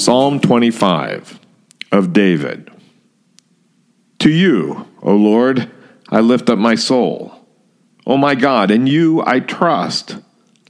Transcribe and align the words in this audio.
Psalm 0.00 0.40
25 0.40 1.38
of 1.92 2.14
David. 2.14 2.70
To 4.20 4.30
you, 4.30 4.88
O 5.02 5.14
Lord, 5.14 5.70
I 6.08 6.20
lift 6.20 6.48
up 6.48 6.58
my 6.58 6.74
soul. 6.74 7.34
O 8.06 8.16
my 8.16 8.34
God, 8.34 8.70
in 8.70 8.86
you 8.86 9.22
I 9.26 9.40
trust. 9.40 10.16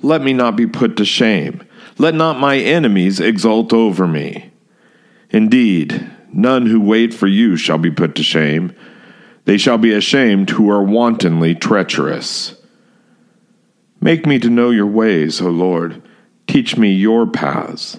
Let 0.00 0.22
me 0.22 0.32
not 0.32 0.54
be 0.54 0.68
put 0.68 0.96
to 0.98 1.04
shame. 1.04 1.66
Let 1.98 2.14
not 2.14 2.38
my 2.38 2.56
enemies 2.58 3.18
exult 3.18 3.72
over 3.72 4.06
me. 4.06 4.52
Indeed, 5.30 6.08
none 6.32 6.66
who 6.66 6.80
wait 6.80 7.12
for 7.12 7.26
you 7.26 7.56
shall 7.56 7.78
be 7.78 7.90
put 7.90 8.14
to 8.14 8.22
shame. 8.22 8.72
They 9.44 9.58
shall 9.58 9.76
be 9.76 9.92
ashamed 9.92 10.50
who 10.50 10.70
are 10.70 10.84
wantonly 10.84 11.56
treacherous. 11.56 12.54
Make 14.00 14.24
me 14.24 14.38
to 14.38 14.48
know 14.48 14.70
your 14.70 14.86
ways, 14.86 15.40
O 15.40 15.48
Lord. 15.50 16.00
Teach 16.46 16.76
me 16.76 16.92
your 16.92 17.26
paths. 17.26 17.98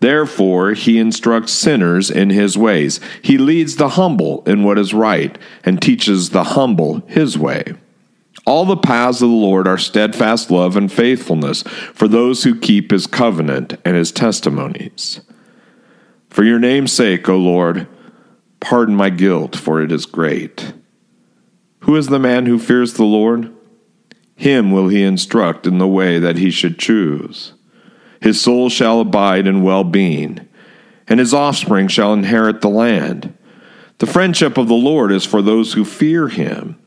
Therefore, 0.00 0.74
he 0.74 0.98
instructs 0.98 1.52
sinners 1.52 2.10
in 2.10 2.30
his 2.30 2.56
ways. 2.56 3.00
He 3.20 3.36
leads 3.36 3.76
the 3.76 3.90
humble 3.90 4.44
in 4.44 4.62
what 4.62 4.78
is 4.78 4.94
right 4.94 5.36
and 5.64 5.82
teaches 5.82 6.30
the 6.30 6.44
humble 6.44 7.00
his 7.06 7.36
way. 7.36 7.74
All 8.46 8.64
the 8.64 8.76
paths 8.76 9.20
of 9.20 9.28
the 9.28 9.34
Lord 9.34 9.66
are 9.66 9.76
steadfast 9.76 10.50
love 10.50 10.76
and 10.76 10.90
faithfulness 10.90 11.62
for 11.62 12.08
those 12.08 12.44
who 12.44 12.58
keep 12.58 12.90
his 12.90 13.06
covenant 13.06 13.76
and 13.84 13.96
his 13.96 14.12
testimonies. 14.12 15.20
For 16.30 16.44
your 16.44 16.58
name's 16.58 16.92
sake, 16.92 17.28
O 17.28 17.36
Lord, 17.36 17.88
pardon 18.60 18.94
my 18.94 19.10
guilt, 19.10 19.56
for 19.56 19.82
it 19.82 19.90
is 19.90 20.06
great. 20.06 20.72
Who 21.80 21.96
is 21.96 22.06
the 22.06 22.18
man 22.18 22.46
who 22.46 22.58
fears 22.58 22.94
the 22.94 23.04
Lord? 23.04 23.54
Him 24.36 24.70
will 24.70 24.88
he 24.88 25.02
instruct 25.02 25.66
in 25.66 25.78
the 25.78 25.88
way 25.88 26.18
that 26.18 26.38
he 26.38 26.50
should 26.50 26.78
choose. 26.78 27.54
His 28.20 28.40
soul 28.40 28.68
shall 28.68 29.00
abide 29.00 29.46
in 29.46 29.62
well 29.62 29.84
being, 29.84 30.46
and 31.06 31.20
his 31.20 31.34
offspring 31.34 31.88
shall 31.88 32.12
inherit 32.12 32.60
the 32.60 32.68
land. 32.68 33.34
The 33.98 34.06
friendship 34.06 34.58
of 34.58 34.68
the 34.68 34.74
Lord 34.74 35.10
is 35.12 35.24
for 35.24 35.42
those 35.42 35.72
who 35.72 35.84
fear 35.84 36.28
him, 36.28 36.78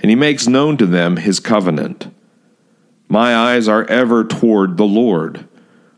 and 0.00 0.10
he 0.10 0.16
makes 0.16 0.46
known 0.46 0.76
to 0.78 0.86
them 0.86 1.16
his 1.16 1.40
covenant. 1.40 2.12
My 3.08 3.34
eyes 3.34 3.68
are 3.68 3.84
ever 3.84 4.24
toward 4.24 4.76
the 4.76 4.84
Lord, 4.84 5.46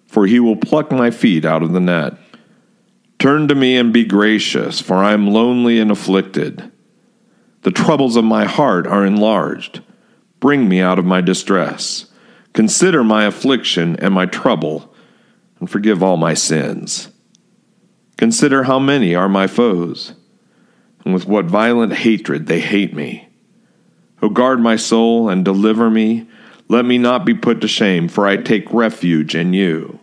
for 0.06 0.26
he 0.26 0.40
will 0.40 0.56
pluck 0.56 0.90
my 0.90 1.10
feet 1.10 1.44
out 1.44 1.62
of 1.62 1.72
the 1.72 1.80
net. 1.80 2.14
Turn 3.18 3.48
to 3.48 3.54
me 3.54 3.76
and 3.76 3.92
be 3.92 4.04
gracious, 4.04 4.80
for 4.80 4.96
I 4.96 5.12
am 5.12 5.26
lonely 5.26 5.80
and 5.80 5.90
afflicted. 5.90 6.70
The 7.62 7.70
troubles 7.70 8.16
of 8.16 8.24
my 8.24 8.44
heart 8.44 8.86
are 8.86 9.06
enlarged. 9.06 9.80
Bring 10.40 10.68
me 10.68 10.80
out 10.80 10.98
of 10.98 11.06
my 11.06 11.22
distress. 11.22 12.06
Consider 12.54 13.02
my 13.02 13.24
affliction 13.24 13.96
and 13.96 14.14
my 14.14 14.26
trouble, 14.26 14.94
and 15.58 15.68
forgive 15.68 16.04
all 16.04 16.16
my 16.16 16.34
sins. 16.34 17.10
Consider 18.16 18.62
how 18.62 18.78
many 18.78 19.12
are 19.12 19.28
my 19.28 19.48
foes, 19.48 20.14
and 21.04 21.12
with 21.12 21.26
what 21.26 21.46
violent 21.46 21.92
hatred 21.92 22.46
they 22.46 22.60
hate 22.60 22.94
me. 22.94 23.28
O 24.22 24.28
guard 24.28 24.60
my 24.60 24.76
soul 24.76 25.28
and 25.28 25.44
deliver 25.44 25.90
me. 25.90 26.28
Let 26.68 26.84
me 26.84 26.96
not 26.96 27.26
be 27.26 27.34
put 27.34 27.60
to 27.60 27.68
shame, 27.68 28.08
for 28.08 28.26
I 28.26 28.36
take 28.36 28.72
refuge 28.72 29.34
in 29.34 29.52
you. 29.52 29.98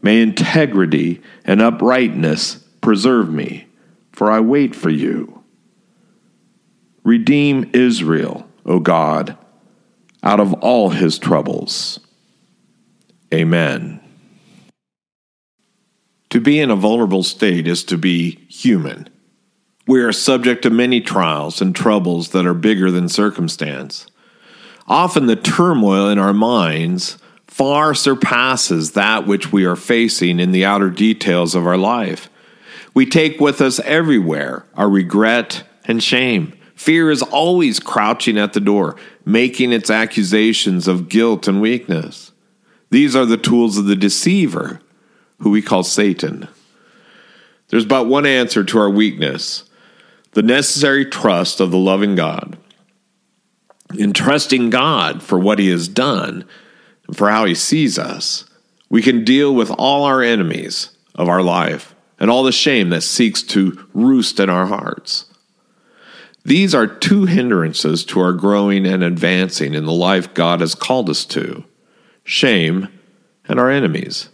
May 0.00 0.22
integrity 0.22 1.20
and 1.44 1.60
uprightness 1.60 2.56
preserve 2.80 3.30
me, 3.30 3.66
for 4.12 4.30
I 4.30 4.40
wait 4.40 4.74
for 4.74 4.88
you. 4.88 5.44
Redeem 7.04 7.70
Israel, 7.74 8.48
O 8.64 8.80
God 8.80 9.36
out 10.22 10.40
of 10.40 10.52
all 10.54 10.90
his 10.90 11.18
troubles. 11.18 12.00
Amen. 13.32 14.00
To 16.30 16.40
be 16.40 16.60
in 16.60 16.70
a 16.70 16.76
vulnerable 16.76 17.22
state 17.22 17.66
is 17.66 17.82
to 17.84 17.98
be 17.98 18.46
human. 18.48 19.08
We 19.86 20.00
are 20.00 20.12
subject 20.12 20.62
to 20.62 20.70
many 20.70 21.00
trials 21.00 21.60
and 21.60 21.74
troubles 21.74 22.30
that 22.30 22.46
are 22.46 22.54
bigger 22.54 22.90
than 22.90 23.08
circumstance. 23.08 24.06
Often 24.86 25.26
the 25.26 25.36
turmoil 25.36 26.08
in 26.08 26.18
our 26.18 26.32
minds 26.32 27.18
far 27.46 27.94
surpasses 27.94 28.92
that 28.92 29.26
which 29.26 29.52
we 29.52 29.64
are 29.64 29.76
facing 29.76 30.38
in 30.38 30.52
the 30.52 30.64
outer 30.64 30.90
details 30.90 31.54
of 31.54 31.66
our 31.66 31.76
life. 31.76 32.30
We 32.94 33.06
take 33.06 33.40
with 33.40 33.60
us 33.60 33.80
everywhere 33.80 34.64
our 34.74 34.88
regret 34.88 35.64
and 35.84 36.02
shame 36.02 36.54
Fear 36.80 37.10
is 37.10 37.20
always 37.20 37.78
crouching 37.78 38.38
at 38.38 38.54
the 38.54 38.58
door, 38.58 38.96
making 39.26 39.70
its 39.70 39.90
accusations 39.90 40.88
of 40.88 41.10
guilt 41.10 41.46
and 41.46 41.60
weakness. 41.60 42.32
These 42.88 43.14
are 43.14 43.26
the 43.26 43.36
tools 43.36 43.76
of 43.76 43.84
the 43.84 43.94
deceiver, 43.94 44.80
who 45.40 45.50
we 45.50 45.60
call 45.60 45.82
Satan. 45.82 46.48
There's 47.68 47.84
but 47.84 48.06
one 48.06 48.24
answer 48.24 48.64
to 48.64 48.78
our 48.78 48.88
weakness 48.88 49.64
the 50.32 50.40
necessary 50.40 51.04
trust 51.04 51.60
of 51.60 51.70
the 51.70 51.76
loving 51.76 52.14
God. 52.14 52.56
In 53.98 54.14
trusting 54.14 54.70
God 54.70 55.22
for 55.22 55.38
what 55.38 55.58
He 55.58 55.68
has 55.68 55.86
done 55.86 56.46
and 57.06 57.14
for 57.14 57.28
how 57.28 57.44
He 57.44 57.54
sees 57.54 57.98
us, 57.98 58.46
we 58.88 59.02
can 59.02 59.22
deal 59.22 59.54
with 59.54 59.70
all 59.70 60.04
our 60.04 60.22
enemies 60.22 60.96
of 61.14 61.28
our 61.28 61.42
life 61.42 61.94
and 62.18 62.30
all 62.30 62.42
the 62.42 62.52
shame 62.52 62.88
that 62.88 63.02
seeks 63.02 63.42
to 63.42 63.86
roost 63.92 64.40
in 64.40 64.48
our 64.48 64.64
hearts. 64.64 65.26
These 66.44 66.74
are 66.74 66.86
two 66.86 67.26
hindrances 67.26 68.04
to 68.06 68.20
our 68.20 68.32
growing 68.32 68.86
and 68.86 69.04
advancing 69.04 69.74
in 69.74 69.84
the 69.84 69.92
life 69.92 70.32
God 70.32 70.60
has 70.60 70.74
called 70.74 71.10
us 71.10 71.24
to 71.26 71.64
shame 72.24 72.88
and 73.46 73.60
our 73.60 73.70
enemies. 73.70 74.30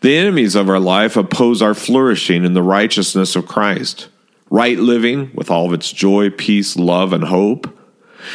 The 0.00 0.16
enemies 0.16 0.54
of 0.54 0.68
our 0.68 0.80
life 0.80 1.16
oppose 1.16 1.62
our 1.62 1.74
flourishing 1.74 2.44
in 2.44 2.54
the 2.54 2.62
righteousness 2.62 3.36
of 3.36 3.46
Christ. 3.46 4.08
Right 4.48 4.78
living, 4.78 5.32
with 5.34 5.50
all 5.50 5.66
of 5.66 5.72
its 5.72 5.90
joy, 5.92 6.30
peace, 6.30 6.76
love, 6.76 7.12
and 7.12 7.24
hope, 7.24 7.76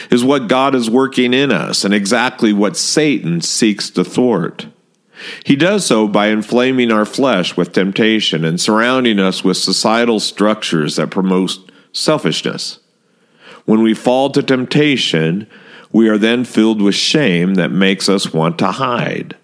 is 0.09 0.24
what 0.24 0.50
God 0.50 0.75
is 0.75 0.90
working 0.90 1.34
in 1.34 1.51
us 1.51 1.85
and 1.85 1.94
exactly 1.94 2.51
what 2.51 2.75
Satan 2.75 3.41
seeks 3.41 3.90
to 3.91 4.03
thwart. 4.03 4.68
He 5.46 5.56
does 5.56 5.85
so 5.85 6.07
by 6.07 6.28
inflaming 6.28 6.91
our 6.91 7.06
flesh 7.06 7.56
with 7.56 7.74
temptation 7.74 8.44
and 8.44 8.59
surrounding 8.59 9.19
us 9.19 9.44
with 9.44 9.57
societal 9.57 10.19
structures 10.19 10.96
that 10.96 11.12
promote 11.12 11.57
selfishness. 11.94 12.80
When 13.72 13.84
we 13.84 13.94
fall 13.94 14.30
to 14.32 14.44
temptation, 14.44 15.48
we 15.94 16.09
are 16.09 16.18
then 16.18 16.44
filled 16.44 16.82
with 16.82 16.94
shame 16.94 17.54
that 17.54 17.72
makes 17.72 18.09
us 18.09 18.34
want 18.34 18.59
to 18.59 18.70
hide. 18.70 19.38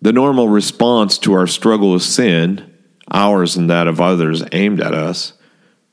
The 0.00 0.10
normal 0.10 0.48
response 0.48 1.18
to 1.18 1.34
our 1.34 1.46
struggle 1.46 1.92
with 1.92 2.02
sin, 2.02 2.64
ours 3.10 3.56
and 3.56 3.68
that 3.68 3.88
of 3.88 4.00
others 4.00 4.42
aimed 4.52 4.80
at 4.80 4.94
us, 4.94 5.34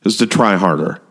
is 0.06 0.15
to 0.19 0.25
try 0.25 0.56
harder. 0.56 1.01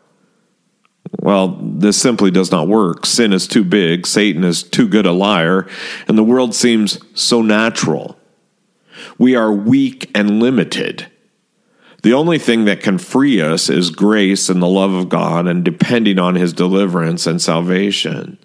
Well, 1.18 1.58
this 1.60 2.00
simply 2.00 2.30
does 2.30 2.50
not 2.50 2.66
work. 2.66 3.04
Sin 3.04 3.34
is 3.34 3.46
too 3.46 3.62
big, 3.62 4.06
Satan 4.06 4.42
is 4.42 4.62
too 4.62 4.88
good 4.88 5.04
a 5.04 5.12
liar, 5.12 5.68
and 6.08 6.16
the 6.16 6.24
world 6.24 6.54
seems 6.54 6.98
so 7.12 7.42
natural. 7.42 8.18
We 9.18 9.36
are 9.36 9.52
weak 9.52 10.10
and 10.14 10.40
limited 10.40 11.08
the 12.02 12.14
only 12.14 12.38
thing 12.38 12.64
that 12.64 12.82
can 12.82 12.98
free 12.98 13.40
us 13.40 13.68
is 13.68 13.90
grace 13.90 14.48
and 14.48 14.62
the 14.62 14.68
love 14.68 14.92
of 14.92 15.08
God 15.08 15.46
and 15.46 15.64
depending 15.64 16.18
on 16.18 16.34
His 16.34 16.52
deliverance 16.52 17.26
and 17.26 17.40
salvation. 17.40 18.38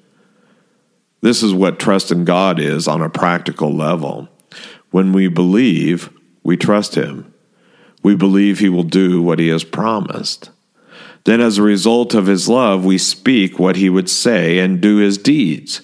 This 1.22 1.42
is 1.42 1.54
what 1.54 1.80
trust 1.80 2.12
in 2.12 2.26
God 2.26 2.60
is 2.60 2.88
on 2.88 3.02
a 3.02 3.10
practical 3.10 3.74
level. 3.74 4.28
When 4.92 5.14
we 5.14 5.28
believe, 5.28 6.10
we 6.44 6.58
trust 6.58 6.96
Him. 6.96 7.34
We 8.04 8.16
believe 8.16 8.60
He 8.60 8.70
will 8.70 8.84
do 8.84 9.22
what 9.22 9.40
He 9.40 9.48
has 9.48 9.64
promised. 9.64 10.52
Then, 11.24 11.42
as 11.42 11.58
a 11.58 11.64
result 11.64 12.14
of 12.14 12.28
His 12.28 12.48
love, 12.48 12.86
we 12.86 12.98
speak 12.98 13.58
what 13.58 13.78
He 13.78 13.90
would 13.90 14.10
say 14.10 14.60
and 14.60 14.82
do 14.82 14.98
His 14.98 15.18
deeds. 15.18 15.82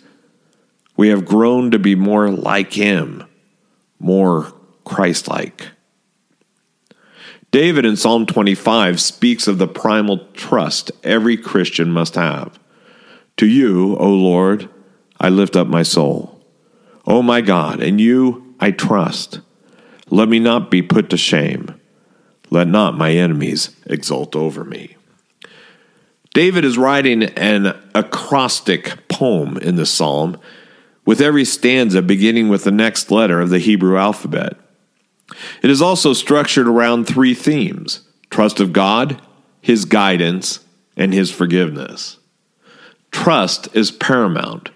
We 0.96 1.08
have 1.08 1.26
grown 1.26 1.72
to 1.72 1.80
be 1.80 1.96
more 1.96 2.30
like 2.30 2.74
Him, 2.74 3.26
more 4.00 4.54
Christ 4.84 5.28
like. 5.28 5.70
David 7.52 7.86
in 7.86 7.98
Psalm 7.98 8.26
25 8.26 9.02
speaks 9.02 9.46
of 9.46 9.58
the 9.58 9.68
primal 9.68 10.20
trust 10.34 10.90
every 11.04 11.36
Christian 11.36 11.92
must 11.92 12.16
have. 12.16 12.58
To 13.38 13.46
you, 13.46 13.98
O 13.98 14.10
Lord, 14.10 14.70
I 15.20 15.28
lift 15.28 15.58
up 15.58 15.68
my 15.68 15.84
soul. 15.84 16.42
O 17.06 17.22
my 17.22 17.42
God, 17.42 17.82
in 17.82 18.00
you 18.00 18.56
I 18.62 18.72
trust. 18.72 19.42
Let 20.10 20.30
me 20.30 20.40
not 20.40 20.72
be 20.72 20.82
put 20.82 21.10
to 21.10 21.18
shame. 21.18 21.80
Let 22.50 22.68
not 22.68 22.98
my 22.98 23.12
enemies 23.12 23.76
exult 23.86 24.36
over 24.36 24.64
me. 24.64 24.96
David 26.34 26.64
is 26.64 26.78
writing 26.78 27.24
an 27.24 27.78
acrostic 27.94 29.10
poem 29.10 29.58
in 29.58 29.76
the 29.76 29.86
psalm, 29.86 30.40
with 31.06 31.20
every 31.20 31.44
stanza 31.44 32.02
beginning 32.02 32.48
with 32.48 32.64
the 32.64 32.72
next 32.72 33.12
letter 33.12 33.42
of 33.42 33.50
the 33.50 33.60
Hebrew 33.60 33.98
alphabet. 33.98 34.56
It 35.62 35.70
is 35.70 35.82
also 35.82 36.14
structured 36.14 36.68
around 36.68 37.06
three 37.06 37.34
themes 37.34 38.02
trust 38.30 38.60
of 38.60 38.74
God, 38.74 39.22
His 39.62 39.86
guidance, 39.86 40.60
and 40.96 41.14
His 41.14 41.32
forgiveness. 41.32 42.18
Trust 43.12 43.68
is 43.76 43.92
paramount, 43.92 44.70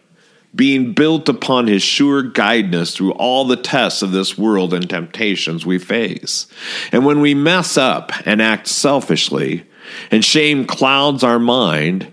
being 0.54 0.94
built 0.94 1.30
upon 1.30 1.68
His 1.68 1.81
sure 1.81 2.22
guidance 2.22 2.96
through 2.96 3.13
all 3.13 3.46
the 3.46 3.56
tests 3.56 4.02
of 4.02 4.12
this 4.12 4.38
world 4.38 4.74
and 4.74 4.90
temptations 4.90 5.66
we 5.66 5.80
face. 5.80 6.48
And 6.92 7.06
when 7.06 7.22
we 7.22 7.34
mess 7.34 7.78
up 7.78 8.12
and 8.25 8.42
act 8.42 8.68
selfishly, 8.68 9.66
and 10.12 10.25
shame 10.25 10.66
clouds 10.66 11.24
our 11.24 11.40
mind, 11.40 12.12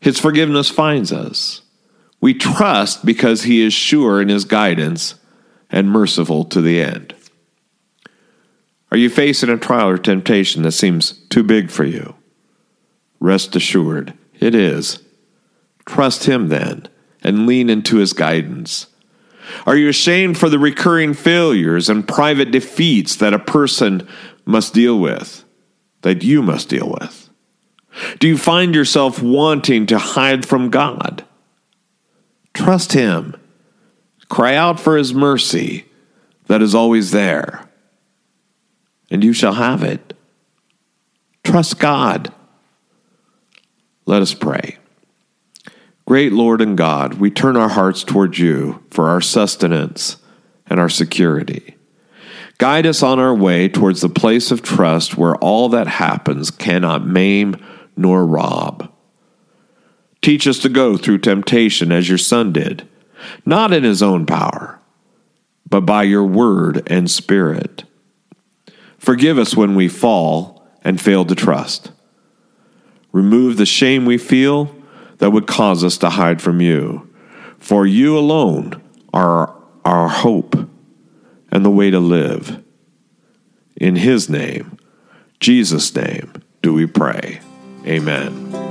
His 0.00 0.18
forgiveness 0.18 0.70
finds 0.70 1.12
us. 1.12 1.62
We 2.20 2.34
trust 2.34 3.04
because 3.04 3.42
He 3.42 3.62
is 3.62 3.72
sure 3.72 4.20
in 4.20 4.28
His 4.28 4.44
guidance 4.44 5.14
and 5.70 5.90
merciful 5.90 6.44
to 6.46 6.60
the 6.60 6.80
end. 6.80 7.14
Are 8.94 8.96
you 8.96 9.10
facing 9.10 9.50
a 9.50 9.58
trial 9.58 9.88
or 9.88 9.98
temptation 9.98 10.62
that 10.62 10.70
seems 10.70 11.14
too 11.28 11.42
big 11.42 11.68
for 11.68 11.82
you? 11.82 12.14
Rest 13.18 13.56
assured, 13.56 14.14
it 14.38 14.54
is. 14.54 15.02
Trust 15.84 16.26
Him 16.26 16.46
then 16.46 16.86
and 17.20 17.44
lean 17.44 17.68
into 17.68 17.96
His 17.96 18.12
guidance. 18.12 18.86
Are 19.66 19.74
you 19.74 19.88
ashamed 19.88 20.38
for 20.38 20.48
the 20.48 20.60
recurring 20.60 21.12
failures 21.12 21.88
and 21.88 22.06
private 22.06 22.52
defeats 22.52 23.16
that 23.16 23.34
a 23.34 23.38
person 23.40 24.06
must 24.44 24.72
deal 24.72 25.00
with? 25.00 25.44
that 26.02 26.22
you 26.22 26.40
must 26.40 26.68
deal 26.68 26.88
with? 26.88 27.28
Do 28.20 28.28
you 28.28 28.38
find 28.38 28.76
yourself 28.76 29.20
wanting 29.20 29.86
to 29.86 29.98
hide 29.98 30.46
from 30.46 30.70
God? 30.70 31.24
Trust 32.52 32.92
Him. 32.92 33.34
Cry 34.28 34.54
out 34.54 34.78
for 34.78 34.96
His 34.96 35.12
mercy 35.12 35.86
that 36.46 36.62
is 36.62 36.76
always 36.76 37.10
there, 37.10 37.63
and 39.10 39.22
you 39.22 39.32
shall 39.32 39.54
have 39.54 39.82
it. 39.82 40.14
Trust 41.42 41.78
God. 41.78 42.32
Let 44.06 44.22
us 44.22 44.34
pray. 44.34 44.78
Great 46.06 46.32
Lord 46.32 46.60
and 46.60 46.76
God, 46.76 47.14
we 47.14 47.30
turn 47.30 47.56
our 47.56 47.70
hearts 47.70 48.04
towards 48.04 48.38
you 48.38 48.82
for 48.90 49.08
our 49.08 49.20
sustenance 49.20 50.18
and 50.66 50.78
our 50.78 50.90
security. 50.90 51.76
Guide 52.58 52.86
us 52.86 53.02
on 53.02 53.18
our 53.18 53.34
way 53.34 53.68
towards 53.68 54.00
the 54.00 54.08
place 54.08 54.50
of 54.50 54.62
trust 54.62 55.16
where 55.16 55.36
all 55.36 55.68
that 55.70 55.86
happens 55.86 56.50
cannot 56.50 57.06
maim 57.06 57.56
nor 57.96 58.26
rob. 58.26 58.92
Teach 60.20 60.46
us 60.46 60.58
to 60.60 60.68
go 60.68 60.96
through 60.96 61.18
temptation 61.18 61.90
as 61.90 62.08
your 62.08 62.18
Son 62.18 62.52
did, 62.52 62.86
not 63.44 63.72
in 63.72 63.82
his 63.84 64.02
own 64.02 64.24
power, 64.24 64.80
but 65.68 65.82
by 65.82 66.02
your 66.02 66.24
word 66.24 66.86
and 66.90 67.10
spirit. 67.10 67.84
Forgive 69.04 69.38
us 69.38 69.54
when 69.54 69.74
we 69.74 69.86
fall 69.86 70.66
and 70.82 70.98
fail 70.98 71.26
to 71.26 71.34
trust. 71.34 71.92
Remove 73.12 73.58
the 73.58 73.66
shame 73.66 74.06
we 74.06 74.16
feel 74.16 74.74
that 75.18 75.30
would 75.30 75.46
cause 75.46 75.84
us 75.84 75.98
to 75.98 76.08
hide 76.08 76.40
from 76.40 76.62
you, 76.62 77.06
for 77.58 77.86
you 77.86 78.16
alone 78.16 78.82
are 79.12 79.54
our 79.84 80.08
hope 80.08 80.56
and 81.50 81.64
the 81.66 81.70
way 81.70 81.90
to 81.90 82.00
live. 82.00 82.64
In 83.76 83.96
His 83.96 84.30
name, 84.30 84.78
Jesus' 85.38 85.94
name, 85.94 86.32
do 86.62 86.72
we 86.72 86.86
pray. 86.86 87.40
Amen. 87.86 88.63